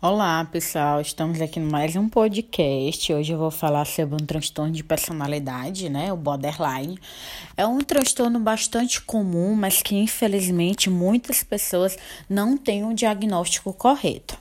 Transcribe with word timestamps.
Olá, 0.00 0.44
pessoal. 0.44 1.00
Estamos 1.00 1.40
aqui 1.40 1.58
no 1.58 1.72
mais 1.72 1.96
um 1.96 2.08
podcast. 2.08 3.12
Hoje 3.12 3.32
eu 3.32 3.38
vou 3.38 3.50
falar 3.50 3.84
sobre 3.84 4.14
um 4.14 4.24
transtorno 4.24 4.70
de 4.70 4.84
personalidade, 4.84 5.88
né? 5.88 6.12
O 6.12 6.16
borderline. 6.16 6.96
É 7.56 7.66
um 7.66 7.80
transtorno 7.80 8.38
bastante 8.38 9.00
comum, 9.00 9.56
mas 9.56 9.82
que 9.82 9.96
infelizmente 9.96 10.88
muitas 10.88 11.42
pessoas 11.42 11.98
não 12.30 12.56
têm 12.56 12.84
um 12.84 12.94
diagnóstico 12.94 13.72
correto. 13.72 14.38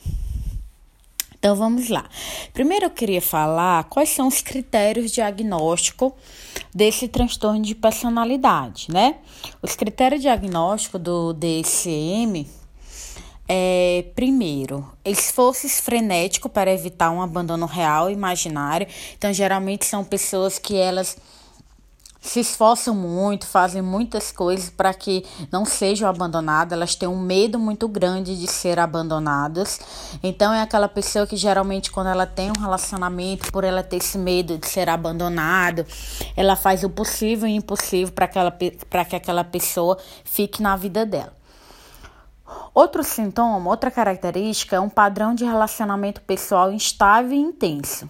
Então 1.39 1.55
vamos 1.55 1.89
lá. 1.89 2.08
Primeiro 2.54 2.86
eu 2.86 2.92
queria 2.92 3.21
falar 3.21 3.86
quais 3.86 4.10
são 4.10 4.28
os 4.28 4.44
critérios 4.44 5.12
diagnóstico 5.12 6.16
desse 6.71 7.08
transtorno 7.08 7.64
de 7.64 7.74
personalidade, 7.74 8.92
né? 8.92 9.16
Os 9.60 9.76
critérios 9.76 10.21
diagnóstico 10.21 11.00
do 11.00 11.34
DSM 11.34 12.46
é, 13.48 14.05
primeiro, 14.16 14.88
esforços 15.05 15.79
frenético 15.79 16.50
para 16.50 16.71
evitar 16.71 17.11
um 17.11 17.21
abandono 17.21 17.65
real 17.65 18.10
e 18.10 18.14
imaginário. 18.14 18.87
Então, 19.18 19.32
geralmente 19.32 19.86
são 19.86 20.04
pessoas 20.04 20.60
que 20.60 20.75
elas 20.75 21.18
se 22.28 22.42
esforçam 22.42 22.93
muito, 22.93 23.46
fazem 23.46 23.82
muitas 23.82 24.32
coisas 24.32 24.70
para 24.70 24.93
que 24.93 25.25
não 25.51 25.65
sejam 25.65 26.10
abandonadas, 26.10 26.73
elas 26.73 26.96
têm 26.96 27.07
um 27.07 27.20
medo 27.20 27.57
muito 27.57 27.87
grande 27.87 28.37
de 28.37 28.47
ser 28.47 28.79
abandonadas. 28.79 29.79
Então 30.21 30.54
é 30.54 30.61
aquela 30.61 30.89
pessoa 30.89 31.25
que 31.25 31.37
geralmente 31.37 31.89
quando 31.89 32.08
ela 32.08 32.25
tem 32.25 32.50
um 32.50 32.59
relacionamento, 32.59 33.52
por 33.52 33.64
ela 33.64 33.81
ter 33.81 33.98
esse 33.98 34.17
medo 34.17 34.58
de 34.58 34.67
ser 34.67 34.89
abandonado, 34.89 35.86
ela 36.36 36.56
faz 36.56 36.84
o 36.84 36.89
possível 36.89 37.48
e 37.48 37.53
o 37.53 37.56
impossível 37.56 38.14
para 38.14 39.06
que 39.06 39.16
aquela 39.16 39.44
pessoa 39.44 39.98
fique 40.25 40.61
na 40.61 40.75
vida 40.75 41.06
dela. 41.06 41.36
Outro 42.73 43.03
sintoma, 43.03 43.69
outra 43.69 43.92
característica 43.92 44.75
é 44.75 44.80
um 44.80 44.89
padrão 44.89 45.33
de 45.33 45.44
relacionamento 45.44 46.22
pessoal 46.22 46.72
instável 46.72 47.33
e 47.33 47.39
intenso, 47.39 48.09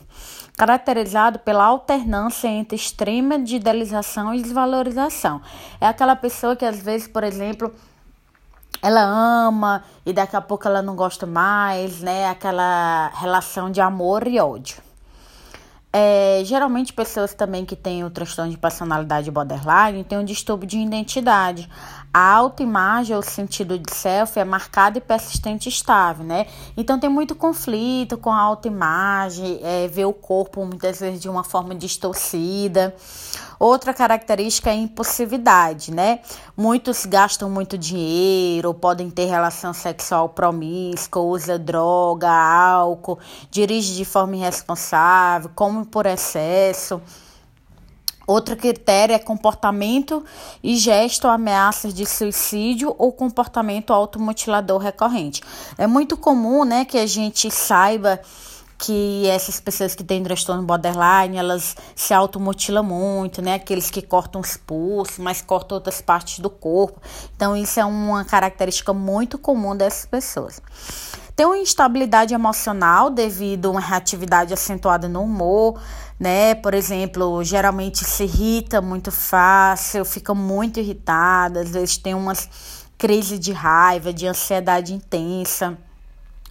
caracterizado 0.57 1.39
pela 1.39 1.65
alternância 1.65 2.47
entre 2.47 2.75
extrema 2.75 3.39
de 3.39 3.55
idealização 3.55 4.33
e 4.33 4.41
desvalorização. 4.41 5.41
É 5.81 5.87
aquela 5.87 6.15
pessoa 6.15 6.55
que 6.55 6.65
às 6.65 6.79
vezes, 6.79 7.07
por 7.07 7.23
exemplo, 7.23 7.73
ela 8.81 9.01
ama 9.01 9.83
e 10.05 10.13
daqui 10.13 10.35
a 10.35 10.41
pouco 10.41 10.67
ela 10.67 10.81
não 10.81 10.95
gosta 10.95 11.25
mais, 11.25 12.01
né? 12.01 12.29
Aquela 12.29 13.09
relação 13.15 13.71
de 13.71 13.81
amor 13.81 14.27
e 14.27 14.39
ódio. 14.39 14.87
É, 15.91 16.41
geralmente, 16.45 16.93
pessoas 16.93 17.33
também 17.33 17.65
que 17.65 17.75
têm 17.75 18.03
o 18.03 18.09
transtorno 18.09 18.51
de 18.51 18.57
personalidade 18.57 19.31
borderline 19.31 20.03
têm 20.03 20.19
um 20.19 20.23
distúrbio 20.23 20.67
de 20.67 20.77
identidade. 20.77 21.67
A 22.13 22.33
autoimagem, 22.33 23.15
ou 23.15 23.21
sentido 23.21 23.77
de 23.77 23.93
self, 23.93 24.39
é 24.39 24.43
marcado 24.43 24.97
e 24.97 25.01
persistente 25.01 25.67
e 25.67 25.71
estável, 25.71 26.25
né? 26.25 26.47
Então, 26.75 26.99
tem 26.99 27.09
muito 27.09 27.35
conflito 27.35 28.17
com 28.17 28.31
a 28.31 28.39
autoimagem, 28.39 29.59
é, 29.61 29.87
ver 29.87 30.05
o 30.05 30.13
corpo 30.13 30.65
muitas 30.65 30.99
vezes 30.99 31.21
de 31.21 31.29
uma 31.29 31.43
forma 31.43 31.75
distorcida. 31.75 32.95
Outra 33.59 33.93
característica 33.93 34.69
é 34.69 34.73
a 34.73 34.75
impulsividade, 34.75 35.91
né? 35.91 36.19
Muitos 36.55 37.05
gastam 37.05 37.49
muito 37.49 37.77
dinheiro, 37.77 38.73
podem 38.73 39.09
ter 39.09 39.25
relação 39.25 39.73
sexual 39.73 40.29
promíscua, 40.29 41.21
usa 41.21 41.57
droga, 41.57 42.31
álcool, 42.31 43.19
dirige 43.49 43.95
de 43.95 44.05
forma 44.05 44.35
irresponsável, 44.35 45.51
come 45.55 45.85
por 45.85 46.05
excesso. 46.05 47.01
Outro 48.27 48.57
critério 48.57 49.15
é 49.15 49.19
comportamento 49.19 50.21
e 50.61 50.75
gesto 50.75 51.29
ameaças 51.29 51.93
de 51.93 52.05
suicídio 52.05 52.93
ou 52.97 53.13
comportamento 53.13 53.93
automutilador 53.93 54.79
recorrente. 54.79 55.41
É 55.77 55.87
muito 55.87 56.17
comum, 56.17 56.65
né, 56.65 56.83
que 56.83 56.97
a 56.97 57.07
gente 57.07 57.49
saiba 57.49 58.19
que 58.77 59.25
essas 59.27 59.59
pessoas 59.59 59.95
que 59.95 60.03
têm 60.03 60.21
transtorno 60.21 60.61
borderline, 60.61 61.37
elas 61.37 61.75
se 61.95 62.13
automutilam 62.13 62.83
muito, 62.83 63.41
né? 63.41 63.55
Aqueles 63.55 63.89
que 63.89 64.01
cortam 64.01 64.39
os 64.39 64.55
pulsos, 64.55 65.17
mas 65.17 65.41
cortam 65.41 65.77
outras 65.77 65.99
partes 65.99 66.39
do 66.39 66.49
corpo. 66.49 67.01
Então, 67.35 67.57
isso 67.57 67.79
é 67.79 67.85
uma 67.85 68.23
característica 68.23 68.93
muito 68.93 69.39
comum 69.39 69.75
dessas 69.75 70.05
pessoas. 70.05 70.61
Tem 71.37 71.45
uma 71.45 71.59
instabilidade 71.59 72.33
emocional 72.33 73.11
devido 73.11 73.67
a 73.67 73.71
uma 73.73 73.79
reatividade 73.79 74.55
acentuada 74.55 75.07
no 75.07 75.21
humor, 75.21 75.79
né? 76.19 76.55
Por 76.55 76.73
exemplo, 76.73 77.43
geralmente 77.43 78.03
se 78.03 78.23
irrita 78.23 78.81
muito 78.81 79.11
fácil, 79.11 80.03
fica 80.03 80.33
muito 80.33 80.79
irritada, 80.79 81.61
às 81.61 81.69
vezes 81.69 81.95
tem 81.95 82.15
umas 82.15 82.49
crises 82.97 83.39
de 83.39 83.51
raiva, 83.51 84.11
de 84.11 84.25
ansiedade 84.25 84.95
intensa. 84.95 85.77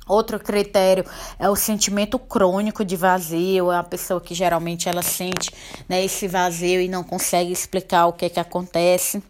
Outro 0.06 0.38
critério 0.38 1.04
é 1.36 1.50
o 1.50 1.56
sentimento 1.56 2.16
crônico 2.16 2.84
de 2.84 2.94
vazio, 2.94 3.72
é 3.72 3.78
a 3.78 3.82
pessoa 3.82 4.20
que 4.20 4.36
geralmente 4.36 4.88
ela 4.88 5.02
sente 5.02 5.50
né, 5.88 6.04
esse 6.04 6.28
vazio 6.28 6.80
e 6.80 6.86
não 6.86 7.02
consegue 7.02 7.50
explicar 7.50 8.06
o 8.06 8.12
que, 8.12 8.28
que 8.28 8.38
acontece. 8.38 9.20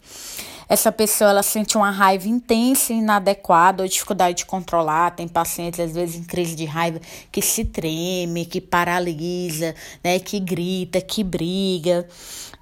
Essa 0.69 0.91
pessoa 0.91 1.31
ela 1.31 1.43
sente 1.43 1.77
uma 1.77 1.91
raiva 1.91 2.27
intensa 2.27 2.93
e 2.93 2.97
inadequada 2.97 3.83
ou 3.85 3.89
dificuldade 3.89 4.39
de 4.39 4.47
controlar. 4.47 5.13
Tem 5.13 5.29
pacientes, 5.29 5.79
às 5.79 5.93
vezes, 5.93 6.17
em 6.17 6.25
crise 6.25 6.57
de 6.57 6.65
raiva, 6.65 7.01
que 7.31 7.41
se 7.41 7.65
treme, 7.65 8.45
que 8.45 8.61
paralisa, 8.61 9.75
né, 10.03 10.19
que 10.19 10.41
grita, 10.41 11.01
que 11.01 11.23
briga. 11.23 12.09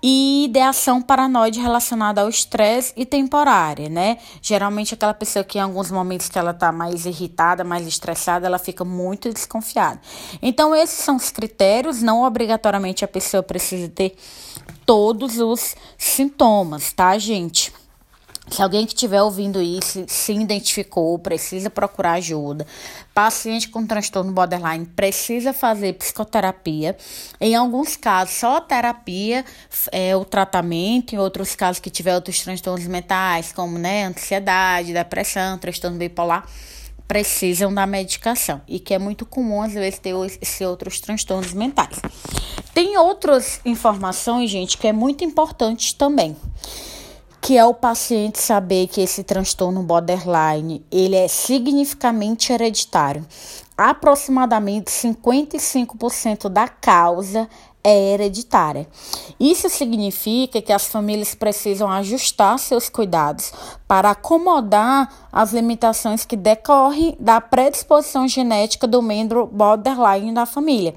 E 0.02 0.44
ideação 0.44 1.00
paranoide 1.00 1.58
relacionada 1.58 2.20
ao 2.20 2.28
estresse 2.28 2.92
e 2.94 3.06
temporária, 3.06 3.88
né? 3.88 4.18
Geralmente 4.42 4.92
aquela 4.92 5.14
pessoa 5.14 5.42
que 5.42 5.56
em 5.56 5.62
alguns 5.62 5.90
momentos 5.90 6.28
que 6.28 6.38
ela 6.38 6.52
tá 6.52 6.70
mais 6.70 7.06
irritada, 7.06 7.64
mais 7.64 7.86
estressada, 7.86 8.46
ela 8.46 8.58
fica 8.58 8.84
muito 8.84 9.32
desconfiada. 9.32 9.98
Então, 10.42 10.76
esses 10.76 10.98
são 10.98 11.16
os 11.16 11.30
critérios, 11.30 12.02
não 12.02 12.22
obrigatoriamente 12.22 13.02
a 13.02 13.08
pessoa 13.08 13.42
precisa 13.42 13.88
ter 13.88 14.14
todos 14.84 15.38
os 15.38 15.74
sintomas, 15.96 16.92
tá, 16.92 17.16
gente? 17.16 17.72
Se 18.48 18.62
alguém 18.62 18.86
que 18.86 18.92
estiver 18.92 19.22
ouvindo 19.22 19.60
isso 19.60 20.04
se 20.06 20.32
identificou, 20.32 21.18
precisa 21.18 21.70
procurar 21.70 22.12
ajuda. 22.12 22.66
Paciente 23.12 23.68
com 23.68 23.86
transtorno 23.86 24.32
borderline 24.32 24.84
precisa 24.84 25.52
fazer 25.52 25.94
psicoterapia. 25.94 26.96
Em 27.40 27.56
alguns 27.56 27.96
casos, 27.96 28.34
só 28.34 28.60
terapia 28.60 29.44
é 29.90 30.14
o 30.14 30.24
tratamento. 30.24 31.14
Em 31.14 31.18
outros 31.18 31.56
casos, 31.56 31.80
que 31.80 31.90
tiver 31.90 32.14
outros 32.14 32.40
transtornos 32.40 32.86
mentais, 32.86 33.50
como 33.50 33.78
né, 33.78 34.04
ansiedade, 34.04 34.92
depressão, 34.92 35.58
transtorno 35.58 35.96
bipolar, 35.96 36.46
precisam 37.08 37.72
da 37.72 37.86
medicação. 37.86 38.60
E 38.68 38.78
que 38.78 38.94
é 38.94 38.98
muito 38.98 39.24
comum, 39.24 39.62
às 39.62 39.72
vezes, 39.72 39.98
ter 39.98 40.14
esses 40.40 40.60
outros 40.60 41.00
transtornos 41.00 41.54
mentais. 41.54 41.98
Tem 42.74 42.96
outras 42.98 43.60
informações, 43.64 44.50
gente, 44.50 44.76
que 44.76 44.86
é 44.86 44.92
muito 44.92 45.24
importante 45.24 45.94
também 45.96 46.36
que 47.44 47.58
é 47.58 47.64
o 47.66 47.74
paciente 47.74 48.40
saber 48.40 48.86
que 48.86 49.02
esse 49.02 49.22
transtorno 49.22 49.82
borderline 49.82 50.82
ele 50.90 51.14
é 51.14 51.28
significativamente 51.28 52.50
hereditário. 52.50 53.26
Aproximadamente 53.76 54.90
55% 54.90 56.48
da 56.48 56.66
causa 56.66 57.46
é 57.84 58.14
hereditária. 58.14 58.88
Isso 59.38 59.68
significa 59.68 60.62
que 60.62 60.72
as 60.72 60.86
famílias 60.86 61.34
precisam 61.34 61.90
ajustar 61.90 62.58
seus 62.58 62.88
cuidados 62.88 63.52
para 63.86 64.10
acomodar 64.10 65.28
as 65.30 65.52
limitações 65.52 66.24
que 66.24 66.34
decorrem 66.34 67.14
da 67.20 67.42
predisposição 67.42 68.26
genética 68.26 68.86
do 68.86 69.02
membro 69.02 69.46
borderline 69.46 70.32
da 70.32 70.46
família. 70.46 70.94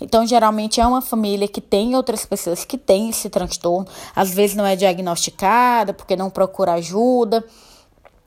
Então, 0.00 0.24
geralmente 0.24 0.80
é 0.80 0.86
uma 0.86 1.02
família 1.02 1.48
que 1.48 1.60
tem 1.60 1.96
outras 1.96 2.24
pessoas 2.24 2.64
que 2.64 2.78
têm 2.78 3.10
esse 3.10 3.28
transtorno, 3.28 3.88
às 4.14 4.32
vezes 4.32 4.54
não 4.54 4.64
é 4.64 4.76
diagnosticada 4.76 5.92
porque 5.92 6.14
não 6.14 6.30
procura 6.30 6.74
ajuda. 6.74 7.44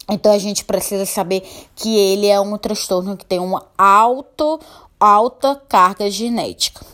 Então 0.09 0.33
a 0.33 0.37
gente 0.37 0.65
precisa 0.65 1.05
saber 1.05 1.41
que 1.73 1.95
ele 1.95 2.27
é 2.27 2.39
um 2.39 2.57
transtorno 2.57 3.15
que 3.15 3.25
tem 3.25 3.39
uma 3.39 3.65
alto, 3.77 4.59
alta 4.99 5.55
carga 5.69 6.11
genética. 6.11 6.85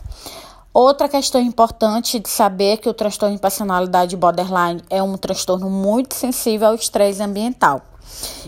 Outra 0.80 1.10
questão 1.10 1.42
importante 1.42 2.20
de 2.20 2.30
saber 2.30 2.74
é 2.74 2.78
que 2.78 2.88
o 2.88 2.94
transtorno 2.94 3.34
de 3.34 3.42
personalidade 3.42 4.16
borderline 4.16 4.80
é 4.92 5.02
um 5.02 5.18
transtorno 5.18 5.72
muito 5.72 6.14
sensível 6.14 6.68
ao 6.68 6.76
estresse 6.76 7.20
ambiental, 7.20 7.82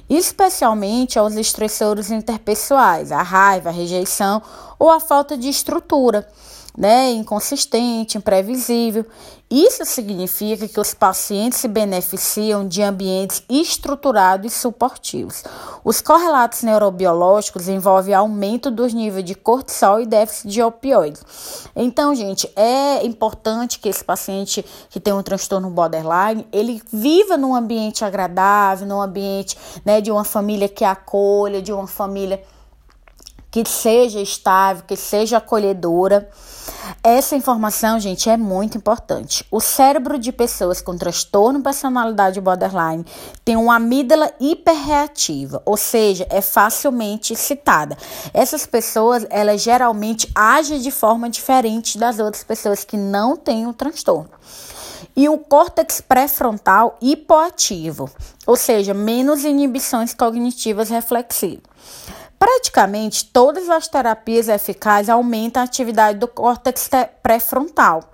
especialmente 0.07 1.17
aos 1.17 1.33
estressores 1.33 2.11
interpessoais, 2.11 3.11
a 3.11 3.23
raiva, 3.23 3.69
a 3.69 3.71
rejeição 3.71 4.43
ou 4.77 4.91
a 4.91 4.99
falta 4.99 5.35
de 5.35 5.49
estrutura 5.49 6.27
né, 6.77 7.11
inconsistente, 7.11 8.17
imprevisível. 8.17 9.05
Isso 9.51 9.83
significa 9.83 10.67
que 10.67 10.79
os 10.79 10.93
pacientes 10.93 11.59
se 11.59 11.67
beneficiam 11.67 12.67
de 12.67 12.83
ambientes 12.83 13.43
estruturados 13.49 14.53
e 14.53 14.55
suportivos. 14.55 15.43
Os 15.83 16.01
correlatos 16.01 16.61
neurobiológicos 16.61 17.67
envolvem 17.67 18.13
aumento 18.13 18.69
dos 18.69 18.93
níveis 18.93 19.25
de 19.25 19.33
cortisol 19.33 19.99
e 19.99 20.05
déficit 20.05 20.49
de 20.49 20.61
opioides. 20.61 21.23
Então, 21.75 22.13
gente, 22.13 22.47
é 22.55 23.03
importante 23.03 23.79
que 23.79 23.89
esse 23.89 24.03
paciente 24.03 24.63
que 24.87 24.99
tem 24.99 25.13
um 25.13 25.23
transtorno 25.23 25.71
borderline, 25.71 26.47
ele 26.51 26.79
viva 26.93 27.35
num 27.35 27.55
ambiente 27.55 28.05
agradável, 28.05 28.87
num 28.87 29.01
ambiente 29.01 29.57
né, 29.83 29.99
de 29.99 30.11
uma 30.11 30.23
família 30.23 30.69
que 30.69 30.85
acolha, 30.85 31.59
de 31.59 31.73
uma 31.73 31.87
família 31.87 32.39
que 33.51 33.67
seja 33.67 34.21
estável, 34.21 34.83
que 34.87 34.95
seja 34.95 35.37
acolhedora. 35.37 36.29
Essa 37.03 37.35
informação, 37.35 37.99
gente, 37.99 38.29
é 38.29 38.37
muito 38.37 38.77
importante. 38.77 39.45
O 39.51 39.59
cérebro 39.59 40.19
de 40.19 40.31
pessoas 40.31 40.81
com 40.81 40.97
transtorno 40.97 41.61
personalidade 41.61 42.39
borderline 42.39 43.05
tem 43.43 43.55
uma 43.55 43.75
amígdala 43.75 44.31
hiperreativa, 44.39 45.61
ou 45.65 45.77
seja, 45.77 46.27
é 46.29 46.41
facilmente 46.41 47.33
excitada. 47.33 47.97
Essas 48.33 48.65
pessoas, 48.65 49.25
elas 49.29 49.61
geralmente 49.61 50.29
agem 50.35 50.79
de 50.79 50.91
forma 50.91 51.29
diferente 51.29 51.97
das 51.97 52.19
outras 52.19 52.43
pessoas 52.43 52.83
que 52.83 52.97
não 52.97 53.35
têm 53.35 53.67
o 53.67 53.73
transtorno 53.73 54.29
e 55.15 55.27
o 55.27 55.37
córtex 55.37 56.01
pré-frontal 56.01 56.97
hipoativo, 57.01 58.09
ou 58.45 58.55
seja, 58.55 58.93
menos 58.93 59.43
inibições 59.43 60.13
cognitivas 60.13 60.89
reflexivas. 60.89 61.63
Praticamente 62.39 63.25
todas 63.25 63.69
as 63.69 63.89
terapias 63.89 64.47
eficazes 64.47 65.09
aumentam 65.09 65.61
a 65.61 65.65
atividade 65.65 66.17
do 66.17 66.27
córtex 66.27 66.89
pré-frontal, 67.21 68.13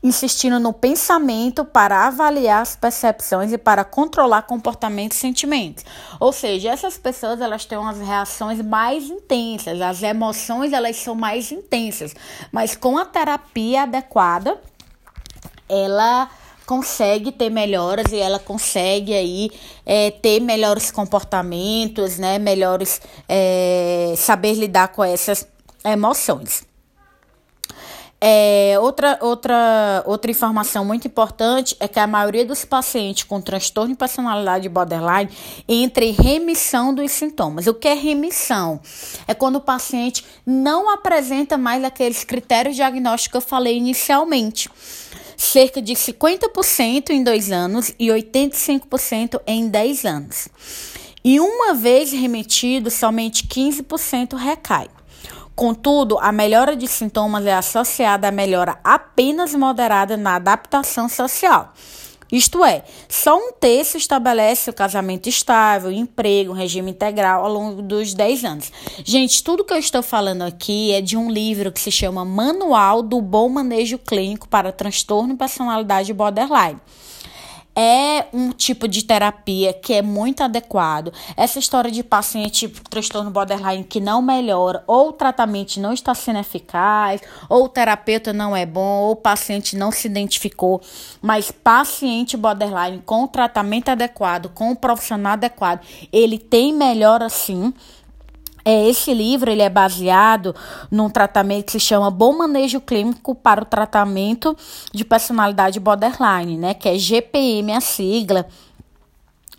insistindo 0.00 0.60
no 0.60 0.72
pensamento 0.72 1.64
para 1.64 2.06
avaliar 2.06 2.62
as 2.62 2.76
percepções 2.76 3.52
e 3.52 3.58
para 3.58 3.84
controlar 3.84 4.42
comportamentos 4.42 5.18
e 5.18 5.20
sentimentos. 5.20 5.84
Ou 6.20 6.32
seja, 6.32 6.70
essas 6.70 6.96
pessoas 6.96 7.40
elas 7.40 7.64
têm 7.64 7.76
umas 7.76 7.98
reações 7.98 8.62
mais 8.62 9.10
intensas, 9.10 9.80
as 9.80 10.00
emoções 10.00 10.72
elas 10.72 10.96
são 10.96 11.16
mais 11.16 11.50
intensas, 11.50 12.14
mas 12.52 12.76
com 12.76 12.96
a 12.96 13.04
terapia 13.04 13.82
adequada, 13.82 14.60
ela 15.68 16.30
consegue 16.66 17.30
ter 17.30 17.48
melhoras 17.48 18.12
e 18.12 18.16
ela 18.16 18.38
consegue 18.38 19.14
aí 19.14 19.50
é, 19.86 20.10
ter 20.10 20.40
melhores 20.40 20.90
comportamentos, 20.90 22.18
né? 22.18 22.38
Melhores 22.38 23.00
é, 23.28 24.14
saber 24.16 24.54
lidar 24.54 24.88
com 24.88 25.04
essas 25.04 25.46
emoções. 25.84 26.66
É, 28.18 28.78
outra, 28.80 29.18
outra, 29.20 30.02
outra 30.06 30.30
informação 30.30 30.84
muito 30.84 31.06
importante 31.06 31.76
é 31.78 31.86
que 31.86 32.00
a 32.00 32.06
maioria 32.06 32.46
dos 32.46 32.64
pacientes 32.64 33.24
com 33.24 33.40
transtorno 33.42 33.90
de 33.90 33.98
personalidade 33.98 34.68
borderline 34.70 35.30
entra 35.68 36.02
em 36.02 36.12
remissão 36.12 36.94
dos 36.94 37.12
sintomas. 37.12 37.66
O 37.66 37.74
que 37.74 37.86
é 37.86 37.94
remissão? 37.94 38.80
É 39.28 39.34
quando 39.34 39.56
o 39.56 39.60
paciente 39.60 40.24
não 40.46 40.90
apresenta 40.90 41.58
mais 41.58 41.84
aqueles 41.84 42.24
critérios 42.24 42.74
diagnósticos 42.74 43.30
que 43.30 43.36
eu 43.36 43.48
falei 43.48 43.76
inicialmente 43.76 44.70
cerca 45.36 45.82
de 45.82 45.92
50% 45.94 47.10
em 47.10 47.22
dois 47.22 47.52
anos 47.52 47.92
e 47.98 48.08
85% 48.08 49.40
em 49.46 49.68
10 49.68 50.04
anos. 50.04 50.48
E 51.24 51.40
uma 51.40 51.74
vez 51.74 52.12
remetido, 52.12 52.90
somente 52.90 53.46
15% 53.46 54.36
recai. 54.36 54.88
Contudo, 55.54 56.18
a 56.18 56.30
melhora 56.30 56.76
de 56.76 56.86
sintomas 56.86 57.46
é 57.46 57.54
associada 57.54 58.28
à 58.28 58.30
melhora 58.30 58.78
apenas 58.84 59.54
moderada 59.54 60.16
na 60.16 60.36
adaptação 60.36 61.08
social. 61.08 61.72
Isto 62.30 62.64
é, 62.64 62.82
só 63.08 63.36
um 63.36 63.52
terço 63.52 63.96
estabelece 63.96 64.68
o 64.68 64.72
casamento 64.72 65.28
estável, 65.28 65.92
emprego, 65.92 66.52
regime 66.52 66.90
integral 66.90 67.44
ao 67.44 67.52
longo 67.52 67.82
dos 67.82 68.14
10 68.14 68.44
anos. 68.44 68.72
Gente, 69.04 69.44
tudo 69.44 69.64
que 69.64 69.72
eu 69.72 69.78
estou 69.78 70.02
falando 70.02 70.42
aqui 70.42 70.92
é 70.92 71.00
de 71.00 71.16
um 71.16 71.30
livro 71.30 71.70
que 71.70 71.80
se 71.80 71.90
chama 71.90 72.24
Manual 72.24 73.02
do 73.02 73.20
Bom 73.20 73.48
Manejo 73.48 73.98
Clínico 73.98 74.48
para 74.48 74.72
Transtorno 74.72 75.34
e 75.34 75.36
Personalidade 75.36 76.12
Borderline 76.12 76.80
é 77.76 78.26
um 78.32 78.50
tipo 78.50 78.88
de 78.88 79.04
terapia 79.04 79.74
que 79.74 79.92
é 79.92 80.00
muito 80.00 80.42
adequado. 80.42 81.12
Essa 81.36 81.58
história 81.58 81.90
de 81.90 82.02
paciente 82.02 82.66
transtorno 82.88 83.30
borderline 83.30 83.84
que 83.84 84.00
não 84.00 84.22
melhora, 84.22 84.82
ou 84.86 85.10
o 85.10 85.12
tratamento 85.12 85.78
não 85.78 85.92
está 85.92 86.14
sendo 86.14 86.38
eficaz, 86.38 87.20
ou 87.50 87.64
o 87.64 87.68
terapeuta 87.68 88.32
não 88.32 88.56
é 88.56 88.64
bom, 88.64 89.02
ou 89.02 89.12
o 89.12 89.16
paciente 89.16 89.76
não 89.76 89.92
se 89.92 90.08
identificou, 90.08 90.80
mas 91.20 91.50
paciente 91.50 92.36
borderline 92.36 93.02
com 93.04 93.26
tratamento 93.26 93.90
adequado, 93.90 94.48
com 94.54 94.70
o 94.70 94.76
profissional 94.76 95.34
adequado, 95.34 95.80
ele 96.10 96.38
tem 96.38 96.72
melhora 96.72 97.28
sim. 97.28 97.74
É, 98.68 98.88
esse 98.88 99.14
livro 99.14 99.48
ele 99.48 99.62
é 99.62 99.70
baseado 99.70 100.52
num 100.90 101.08
tratamento 101.08 101.66
que 101.66 101.72
se 101.72 101.78
chama 101.78 102.10
Bom 102.10 102.36
Manejo 102.36 102.80
Clínico 102.80 103.32
para 103.32 103.62
o 103.62 103.64
Tratamento 103.64 104.56
de 104.92 105.04
Personalidade 105.04 105.78
Borderline, 105.78 106.58
né? 106.58 106.74
Que 106.74 106.88
é 106.88 106.98
GPM 106.98 107.72
a 107.72 107.80
sigla. 107.80 108.44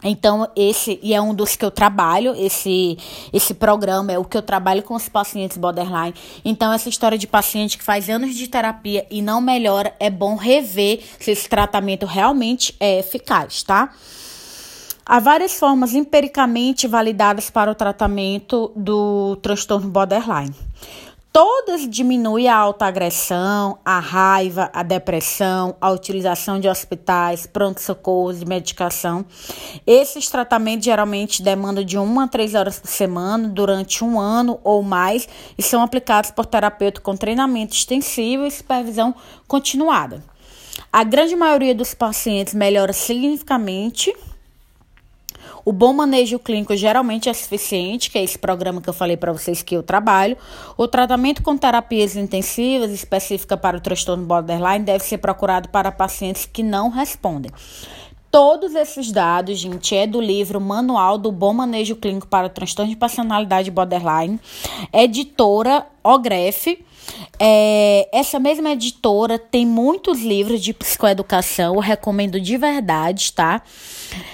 Então, 0.04 0.52
esse 0.58 1.00
e 1.02 1.14
é 1.14 1.22
um 1.22 1.34
dos 1.34 1.56
que 1.56 1.64
eu 1.64 1.72
trabalho, 1.72 2.36
esse 2.36 2.98
esse 3.32 3.54
programa 3.54 4.12
é 4.12 4.20
o 4.20 4.26
que 4.26 4.36
eu 4.36 4.42
trabalho 4.42 4.84
com 4.84 4.94
os 4.94 5.08
pacientes 5.08 5.56
borderline. 5.56 6.14
Então, 6.44 6.74
essa 6.74 6.90
história 6.90 7.18
de 7.18 7.26
paciente 7.26 7.78
que 7.78 7.86
faz 7.86 8.10
anos 8.10 8.36
de 8.36 8.46
terapia 8.50 9.08
e 9.10 9.22
não 9.22 9.40
melhora, 9.40 9.96
é 10.02 10.10
bom 10.10 10.36
rever 10.36 11.02
se 11.18 11.32
esse 11.32 11.48
tratamento 11.48 12.06
realmente 12.06 12.76
é 12.78 13.00
eficaz, 13.00 13.64
tá? 13.64 13.90
Há 15.10 15.22
várias 15.22 15.54
formas 15.54 15.94
empiricamente 15.94 16.86
validadas 16.86 17.50
para 17.50 17.72
o 17.72 17.76
tratamento 17.76 18.74
do 18.76 19.38
transtorno 19.38 19.90
borderline. 19.90 20.54
Todas 21.32 21.88
diminuem 21.88 22.50
a 22.50 22.58
autoagressão, 22.58 23.78
a 23.86 24.00
raiva, 24.00 24.70
a 24.74 24.84
depressão, 24.84 25.78
a 25.80 25.92
utilização 25.92 26.60
de 26.60 26.68
hospitais, 26.68 27.48
pronto-socorros 27.48 28.42
e 28.42 28.46
medicação. 28.46 29.24
Esses 29.86 30.28
tratamentos 30.28 30.84
geralmente 30.84 31.42
demandam 31.42 31.86
de 31.86 31.98
uma 31.98 32.26
a 32.26 32.28
três 32.28 32.54
horas 32.54 32.78
por 32.78 32.90
semana 32.90 33.48
durante 33.48 34.04
um 34.04 34.20
ano 34.20 34.60
ou 34.62 34.84
mais 34.84 35.30
e 35.58 35.64
são 35.64 35.82
aplicados 35.82 36.32
por 36.32 36.46
terapeuta 36.46 37.00
com 37.00 37.16
treinamento 37.16 37.74
extensivo 37.74 38.46
e 38.46 38.52
supervisão 38.52 39.16
continuada. 39.48 40.22
A 40.92 41.06
grande 41.06 41.36
maioria 41.36 41.74
dos 41.74 41.94
pacientes 41.94 42.54
melhora 42.54 42.92
significativamente 42.92 44.14
o 45.68 45.74
bom 45.74 45.92
manejo 45.92 46.40
clínico 46.40 46.78
geralmente 46.78 47.28
é 47.28 47.34
suficiente, 47.34 48.10
que 48.10 48.18
é 48.18 48.24
esse 48.24 48.40
programa 48.40 48.82
que 48.82 48.88
eu 48.88 48.94
falei 48.94 49.18
para 49.18 49.34
vocês 49.34 49.62
que 49.62 49.76
eu 49.76 49.84
trabalho. 49.84 50.38
O 50.78 50.88
tratamento 50.88 51.44
com 51.44 51.58
terapias 51.58 52.16
intensivas 52.16 52.90
específica 52.90 53.58
para 53.58 53.76
o 53.76 53.82
transtorno 53.82 54.24
borderline 54.24 54.86
deve 54.86 55.04
ser 55.04 55.18
procurado 55.18 55.68
para 55.68 55.92
pacientes 55.92 56.46
que 56.46 56.64
não 56.64 56.88
respondem. 56.88 57.52
Todos 58.40 58.76
esses 58.76 59.12
dados, 59.12 59.58
gente, 59.58 59.96
é 59.96 60.06
do 60.06 60.22
livro 60.22 60.62
Manual 60.62 61.18
do 61.18 61.32
Bom 61.32 61.54
Manejo 61.54 61.96
Clínico 61.96 62.28
para 62.28 62.48
Transtorno 62.48 62.92
de 62.92 62.96
Personalidade 62.96 63.72
Borderline, 63.72 64.40
editora 64.94 65.88
Ogref. 66.04 66.78
É, 67.40 68.08
essa 68.14 68.40
mesma 68.40 68.70
editora 68.70 69.40
tem 69.40 69.66
muitos 69.66 70.22
livros 70.22 70.62
de 70.62 70.72
psicoeducação, 70.72 71.74
eu 71.74 71.82
recomendo 71.82 72.40
de 72.40 72.58
verdade, 72.58 73.34
tá? 73.34 73.64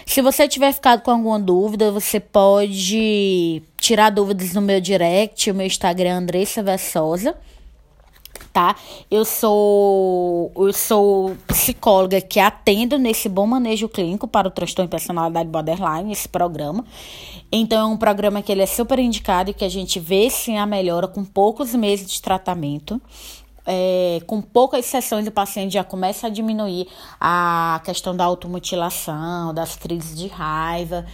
Se 0.06 0.22
você 0.22 0.50
tiver 0.50 0.74
ficado 0.74 1.02
com 1.02 1.12
alguma 1.12 1.40
dúvida, 1.40 1.90
você 1.90 2.20
pode 2.20 3.64
tirar 3.78 4.10
dúvidas 4.10 4.52
no 4.54 4.60
meu 4.60 4.82
direct, 4.82 5.50
o 5.50 5.56
meu 5.56 5.66
Instagram 5.66 6.10
é 6.10 6.12
Andressa 6.12 6.62
Versosa 6.62 7.38
tá? 8.54 8.76
Eu 9.10 9.26
sou 9.26 10.52
eu 10.56 10.72
sou 10.72 11.36
psicóloga 11.48 12.22
que 12.22 12.40
atendo 12.40 13.00
nesse 13.00 13.28
bom 13.28 13.48
manejo 13.48 13.90
clínico 13.90 14.28
para 14.28 14.48
o 14.48 14.52
transtorno 14.52 14.88
de 14.88 14.92
personalidade 14.92 15.50
borderline, 15.50 16.12
esse 16.12 16.30
programa. 16.30 16.86
Então 17.52 17.90
é 17.90 17.94
um 17.94 17.98
programa 17.98 18.42
que 18.44 18.52
ele 18.52 18.62
é 18.62 18.68
super 18.68 19.00
indicado 19.00 19.50
e 19.50 19.54
que 19.54 19.66
a 19.66 19.70
gente 19.70 20.00
vê 20.00 20.30
sim 20.30 20.58
a 20.58 20.66
melhora 20.66 21.08
com 21.08 21.26
poucos 21.26 21.74
meses 21.74 22.10
de 22.10 22.22
tratamento. 22.22 23.02
É, 23.66 24.22
com 24.28 24.42
poucas 24.42 24.86
sessões 24.86 25.26
o 25.26 25.32
paciente 25.32 25.74
já 25.74 25.86
começa 25.86 26.28
a 26.28 26.30
diminuir 26.30 26.86
a 27.20 27.82
questão 27.86 28.16
da 28.16 28.26
automutilação, 28.26 29.54
das 29.54 29.76
crises 29.76 30.16
de 30.16 30.28
raiva. 30.28 31.06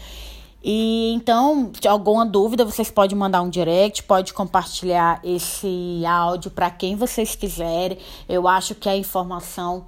E 0.63 1.13
então, 1.13 1.71
se 1.79 1.87
alguma 1.87 2.25
dúvida, 2.25 2.65
vocês 2.65 2.91
podem 2.91 3.17
mandar 3.17 3.41
um 3.41 3.49
direct, 3.49 4.03
pode 4.03 4.33
compartilhar 4.33 5.21
esse 5.23 6.03
áudio 6.05 6.51
para 6.51 6.69
quem 6.69 6.95
vocês 6.95 7.35
quiserem. 7.35 7.97
Eu 8.27 8.47
acho 8.47 8.75
que 8.75 8.89
a 8.89 8.95
informação 8.95 9.85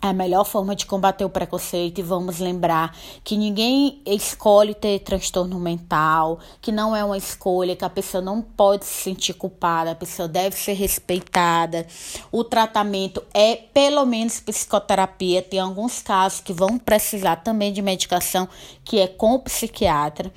a 0.00 0.12
melhor 0.12 0.44
forma 0.44 0.76
de 0.76 0.86
combater 0.86 1.24
o 1.24 1.28
preconceito 1.28 1.98
e 1.98 2.02
vamos 2.02 2.38
lembrar 2.38 2.96
que 3.24 3.36
ninguém 3.36 4.00
escolhe 4.06 4.72
ter 4.72 5.00
transtorno 5.00 5.58
mental, 5.58 6.38
que 6.60 6.70
não 6.70 6.94
é 6.94 7.04
uma 7.04 7.18
escolha, 7.18 7.74
que 7.74 7.84
a 7.84 7.90
pessoa 7.90 8.22
não 8.22 8.40
pode 8.40 8.84
se 8.84 9.02
sentir 9.02 9.34
culpada, 9.34 9.90
a 9.90 9.96
pessoa 9.96 10.28
deve 10.28 10.56
ser 10.56 10.74
respeitada. 10.74 11.84
O 12.30 12.44
tratamento 12.44 13.22
é 13.34 13.56
pelo 13.56 14.06
menos 14.06 14.38
psicoterapia, 14.38 15.42
tem 15.42 15.58
alguns 15.58 16.00
casos 16.00 16.40
que 16.40 16.52
vão 16.52 16.78
precisar 16.78 17.36
também 17.36 17.72
de 17.72 17.82
medicação, 17.82 18.48
que 18.84 19.00
é 19.00 19.08
com 19.08 19.34
o 19.34 19.40
psiquiatra. 19.40 20.32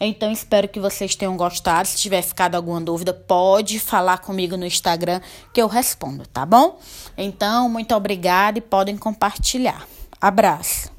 Então, 0.00 0.30
espero 0.30 0.68
que 0.68 0.80
vocês 0.80 1.14
tenham 1.14 1.36
gostado. 1.36 1.88
Se 1.88 1.96
tiver 1.96 2.22
ficado 2.22 2.54
alguma 2.54 2.80
dúvida, 2.80 3.12
pode 3.12 3.78
falar 3.78 4.18
comigo 4.18 4.56
no 4.56 4.66
Instagram 4.66 5.20
que 5.52 5.60
eu 5.60 5.66
respondo, 5.66 6.26
tá 6.26 6.44
bom? 6.44 6.78
Então, 7.16 7.68
muito 7.68 7.94
obrigada 7.94 8.58
e 8.58 8.62
podem 8.62 8.96
compartilhar. 8.96 9.86
Abraço. 10.20 10.90